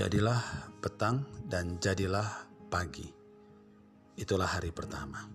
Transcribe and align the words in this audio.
Jadilah 0.00 0.72
petang 0.80 1.28
dan 1.44 1.76
jadilah 1.76 2.24
pagi. 2.72 3.04
Itulah 4.16 4.48
hari 4.48 4.72
pertama. 4.72 5.28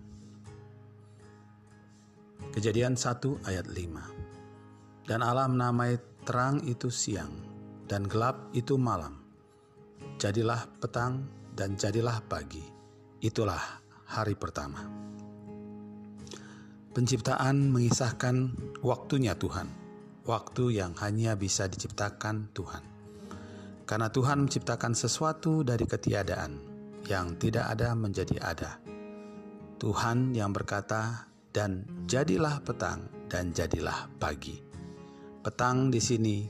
Kejadian 2.50 2.98
1 2.98 3.46
ayat 3.46 3.62
5. 3.62 5.06
Dan 5.06 5.22
Allah 5.22 5.46
menamai 5.46 6.02
terang 6.26 6.66
itu 6.66 6.90
siang 6.90 7.30
dan 7.86 8.10
gelap 8.10 8.50
itu 8.58 8.74
malam. 8.74 9.14
Jadilah 10.18 10.66
petang 10.82 11.30
dan 11.54 11.78
jadilah 11.78 12.18
pagi. 12.26 12.66
Itulah 13.22 13.62
hari 14.10 14.34
pertama. 14.34 14.82
Penciptaan 16.90 17.70
mengisahkan 17.70 18.34
waktunya 18.82 19.38
Tuhan, 19.38 19.70
waktu 20.26 20.82
yang 20.82 20.98
hanya 20.98 21.38
bisa 21.38 21.70
diciptakan 21.70 22.50
Tuhan 22.50 22.95
karena 23.86 24.10
Tuhan 24.10 24.44
menciptakan 24.44 24.92
sesuatu 24.98 25.62
dari 25.62 25.86
ketiadaan 25.86 26.58
yang 27.06 27.38
tidak 27.38 27.70
ada 27.70 27.94
menjadi 27.94 28.36
ada. 28.42 28.82
Tuhan 29.78 30.34
yang 30.34 30.50
berkata, 30.50 31.30
"Dan 31.54 31.86
jadilah 32.10 32.58
petang, 32.66 33.06
dan 33.30 33.54
jadilah 33.54 34.10
pagi." 34.18 34.58
Petang 35.40 35.94
di 35.94 36.02
sini 36.02 36.42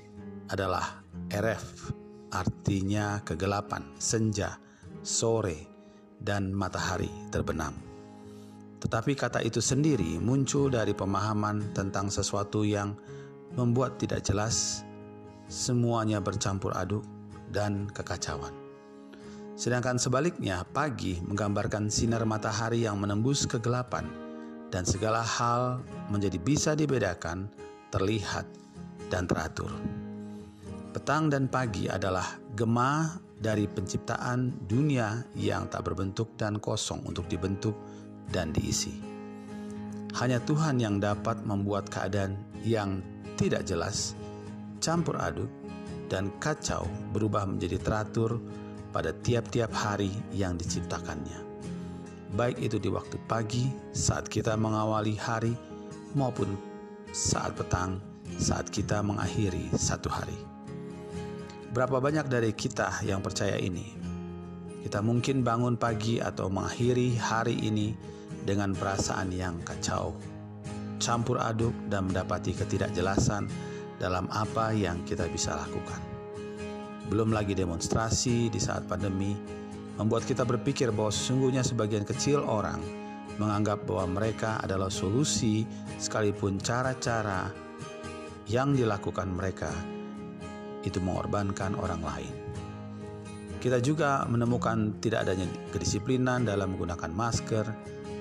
adalah 0.48 1.04
eref, 1.28 1.92
artinya 2.32 3.20
kegelapan, 3.20 3.84
senja, 4.00 4.56
sore, 5.04 5.68
dan 6.16 6.48
matahari 6.56 7.12
terbenam. 7.28 7.76
Tetapi 8.80 9.12
kata 9.12 9.44
itu 9.44 9.60
sendiri 9.60 10.16
muncul 10.16 10.72
dari 10.72 10.96
pemahaman 10.96 11.76
tentang 11.76 12.08
sesuatu 12.08 12.64
yang 12.64 12.96
membuat 13.52 14.00
tidak 14.00 14.24
jelas, 14.24 14.84
semuanya 15.48 16.22
bercampur 16.22 16.72
aduk, 16.72 17.04
dan 17.50 17.90
kekacauan. 17.90 18.52
Sedangkan 19.56 19.96
sebaliknya, 19.96 20.68
pagi 20.68 21.16
menggambarkan 21.24 21.88
sinar 21.88 22.28
matahari 22.28 22.84
yang 22.84 23.00
menembus 23.00 23.48
kegelapan, 23.48 24.04
dan 24.68 24.84
segala 24.84 25.24
hal 25.24 25.80
menjadi 26.12 26.36
bisa 26.36 26.76
dibedakan, 26.76 27.48
terlihat, 27.88 28.44
dan 29.08 29.24
teratur. 29.24 29.72
Petang 30.92 31.32
dan 31.32 31.48
pagi 31.48 31.88
adalah 31.88 32.36
gema 32.56 33.20
dari 33.36 33.68
penciptaan 33.68 34.64
dunia 34.64 35.24
yang 35.36 35.68
tak 35.68 35.84
berbentuk 35.88 36.36
dan 36.40 36.56
kosong 36.56 37.04
untuk 37.04 37.28
dibentuk 37.28 37.76
dan 38.32 38.52
diisi. 38.52 38.96
Hanya 40.16 40.40
Tuhan 40.40 40.80
yang 40.80 40.96
dapat 40.96 41.44
membuat 41.44 41.92
keadaan 41.92 42.40
yang 42.64 43.04
tidak 43.36 43.68
jelas, 43.68 44.16
campur 44.80 45.20
aduk, 45.20 45.52
dan 46.06 46.30
kacau 46.38 46.86
berubah 47.10 47.46
menjadi 47.46 47.78
teratur 47.82 48.38
pada 48.94 49.12
tiap-tiap 49.12 49.70
hari 49.74 50.10
yang 50.32 50.56
diciptakannya. 50.56 51.44
Baik 52.34 52.58
itu 52.60 52.76
di 52.80 52.90
waktu 52.90 53.16
pagi 53.30 53.70
saat 53.94 54.26
kita 54.26 54.58
mengawali 54.58 55.14
hari 55.16 55.54
maupun 56.16 56.56
saat 57.14 57.54
petang 57.54 58.02
saat 58.34 58.68
kita 58.68 59.00
mengakhiri 59.00 59.70
satu 59.78 60.10
hari. 60.10 60.36
Berapa 61.70 62.00
banyak 62.00 62.26
dari 62.26 62.50
kita 62.56 63.04
yang 63.04 63.22
percaya 63.22 63.56
ini? 63.60 63.94
Kita 64.82 65.02
mungkin 65.02 65.42
bangun 65.42 65.74
pagi 65.74 66.22
atau 66.22 66.46
mengakhiri 66.46 67.18
hari 67.18 67.58
ini 67.58 67.94
dengan 68.46 68.70
perasaan 68.70 69.34
yang 69.34 69.58
kacau, 69.66 70.14
campur 71.02 71.42
aduk 71.42 71.74
dan 71.90 72.06
mendapati 72.06 72.54
ketidakjelasan 72.54 73.50
dalam 73.96 74.28
apa 74.32 74.72
yang 74.72 75.02
kita 75.04 75.28
bisa 75.28 75.56
lakukan. 75.56 76.00
Belum 77.06 77.30
lagi 77.30 77.54
demonstrasi 77.54 78.50
di 78.50 78.58
saat 78.58 78.84
pandemi 78.90 79.36
membuat 79.96 80.28
kita 80.28 80.44
berpikir 80.44 80.92
bahwa 80.92 81.14
sesungguhnya 81.14 81.64
sebagian 81.64 82.04
kecil 82.04 82.44
orang 82.44 82.82
menganggap 83.36 83.84
bahwa 83.84 84.20
mereka 84.20 84.60
adalah 84.64 84.88
solusi 84.88 85.64
sekalipun 86.00 86.60
cara-cara 86.60 87.52
yang 88.48 88.72
dilakukan 88.72 89.28
mereka 89.28 89.70
itu 90.86 91.02
mengorbankan 91.02 91.74
orang 91.76 92.00
lain. 92.00 92.34
Kita 93.58 93.82
juga 93.82 94.22
menemukan 94.30 95.02
tidak 95.02 95.26
adanya 95.26 95.50
kedisiplinan 95.74 96.46
dalam 96.46 96.76
menggunakan 96.76 97.10
masker, 97.10 97.66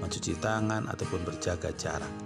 mencuci 0.01 0.33
tangan, 0.41 0.89
ataupun 0.89 1.21
berjaga 1.21 1.69
jarak. 1.77 2.24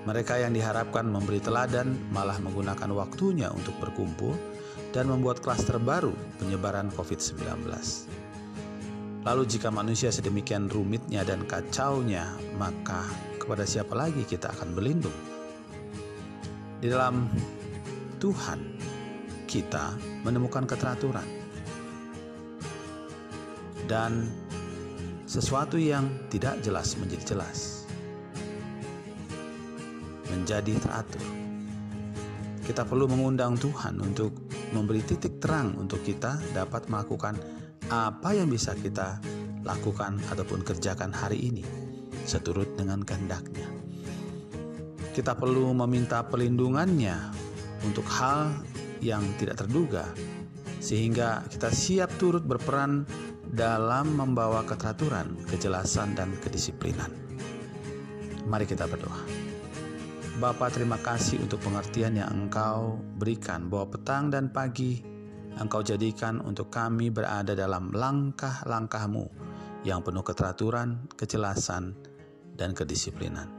Mereka 0.00 0.40
yang 0.40 0.56
diharapkan 0.56 1.04
memberi 1.04 1.44
teladan 1.44 1.92
malah 2.08 2.40
menggunakan 2.40 2.88
waktunya 2.96 3.52
untuk 3.52 3.76
berkumpul 3.84 4.32
dan 4.96 5.12
membuat 5.12 5.44
klaster 5.44 5.76
baru 5.76 6.16
penyebaran 6.40 6.88
COVID-19. 6.96 7.68
Lalu 9.20 9.42
jika 9.44 9.68
manusia 9.68 10.08
sedemikian 10.08 10.72
rumitnya 10.72 11.20
dan 11.20 11.44
kacaunya, 11.44 12.24
maka 12.56 13.04
kepada 13.36 13.68
siapa 13.68 13.92
lagi 13.92 14.24
kita 14.24 14.48
akan 14.56 14.72
berlindung? 14.72 15.12
Di 16.80 16.88
dalam 16.88 17.28
Tuhan, 18.16 18.80
kita 19.44 20.00
menemukan 20.24 20.64
keteraturan. 20.64 21.28
Dan 23.84 24.32
sesuatu 25.28 25.76
yang 25.76 26.08
tidak 26.32 26.64
jelas 26.64 26.96
menjadi 26.96 27.36
jelas 27.36 27.79
menjadi 30.30 30.78
teratur. 30.78 31.22
Kita 32.64 32.86
perlu 32.86 33.10
mengundang 33.10 33.58
Tuhan 33.58 33.98
untuk 33.98 34.30
memberi 34.70 35.02
titik 35.02 35.42
terang 35.42 35.74
untuk 35.74 36.06
kita 36.06 36.38
dapat 36.54 36.86
melakukan 36.86 37.34
apa 37.90 38.30
yang 38.30 38.46
bisa 38.46 38.78
kita 38.78 39.18
lakukan 39.66 40.22
ataupun 40.30 40.62
kerjakan 40.62 41.10
hari 41.10 41.50
ini 41.50 41.66
seturut 42.22 42.70
dengan 42.78 43.02
kehendaknya. 43.02 43.66
Kita 45.10 45.34
perlu 45.34 45.74
meminta 45.74 46.22
pelindungannya 46.22 47.34
untuk 47.82 48.06
hal 48.06 48.54
yang 49.02 49.26
tidak 49.42 49.66
terduga 49.66 50.06
sehingga 50.78 51.44
kita 51.50 51.68
siap 51.68 52.14
turut 52.16 52.46
berperan 52.46 53.04
dalam 53.50 54.14
membawa 54.14 54.62
keteraturan, 54.62 55.34
kejelasan, 55.50 56.14
dan 56.14 56.30
kedisiplinan. 56.38 57.10
Mari 58.46 58.64
kita 58.64 58.86
berdoa. 58.86 59.20
Bapa 60.40 60.72
terima 60.72 60.96
kasih 60.96 61.36
untuk 61.44 61.60
pengertian 61.60 62.16
yang 62.16 62.32
Engkau 62.32 62.96
berikan 63.20 63.68
bahwa 63.68 63.92
petang 63.92 64.32
dan 64.32 64.48
pagi 64.48 65.04
Engkau 65.60 65.84
jadikan 65.84 66.40
untuk 66.40 66.72
kami 66.72 67.12
berada 67.12 67.52
dalam 67.52 67.92
langkah-langkahmu 67.92 69.28
yang 69.84 70.00
penuh 70.00 70.24
keteraturan, 70.24 71.04
kejelasan, 71.12 71.92
dan 72.56 72.72
kedisiplinan. 72.72 73.52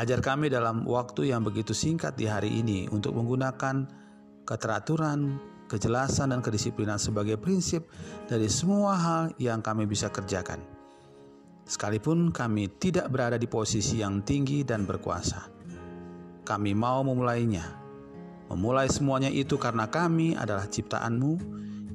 Ajar 0.00 0.24
kami 0.24 0.48
dalam 0.48 0.88
waktu 0.88 1.36
yang 1.36 1.44
begitu 1.44 1.76
singkat 1.76 2.16
di 2.16 2.32
hari 2.32 2.64
ini 2.64 2.88
untuk 2.88 3.12
menggunakan 3.20 3.84
keteraturan, 4.48 5.36
kejelasan, 5.68 6.32
dan 6.32 6.40
kedisiplinan 6.40 6.96
sebagai 6.96 7.36
prinsip 7.36 7.92
dari 8.24 8.48
semua 8.48 8.96
hal 8.96 9.22
yang 9.36 9.60
kami 9.60 9.84
bisa 9.84 10.08
kerjakan. 10.08 10.64
Sekalipun 11.68 12.32
kami 12.32 12.72
tidak 12.80 13.12
berada 13.12 13.36
di 13.36 13.44
posisi 13.44 14.00
yang 14.00 14.24
tinggi 14.24 14.64
dan 14.64 14.88
berkuasa, 14.88 15.53
kami 16.44 16.76
mau 16.76 17.00
memulainya. 17.00 17.64
Memulai 18.52 18.92
semuanya 18.92 19.32
itu 19.32 19.56
karena 19.56 19.88
kami 19.88 20.36
adalah 20.36 20.68
ciptaanmu 20.68 21.40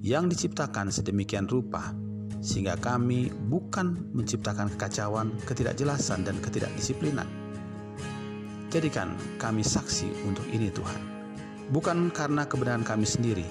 yang 0.02 0.26
diciptakan 0.26 0.90
sedemikian 0.90 1.46
rupa, 1.46 1.94
sehingga 2.42 2.74
kami 2.82 3.30
bukan 3.30 4.10
menciptakan 4.12 4.74
kekacauan, 4.74 5.30
ketidakjelasan, 5.46 6.26
dan 6.26 6.42
ketidakdisiplinan. 6.42 7.30
Jadikan 8.74 9.14
kami 9.38 9.62
saksi 9.62 10.10
untuk 10.26 10.46
ini 10.50 10.74
Tuhan. 10.74 11.02
Bukan 11.70 12.10
karena 12.10 12.50
kebenaran 12.50 12.82
kami 12.82 13.06
sendiri, 13.06 13.46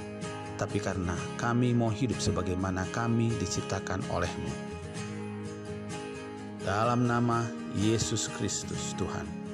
tapi 0.58 0.82
karena 0.82 1.14
kami 1.38 1.70
mau 1.70 1.94
hidup 1.94 2.18
sebagaimana 2.18 2.82
kami 2.90 3.30
diciptakan 3.38 4.02
olehmu. 4.10 4.50
Dalam 6.66 7.06
nama 7.06 7.46
Yesus 7.78 8.26
Kristus 8.34 8.92
Tuhan 8.98 9.47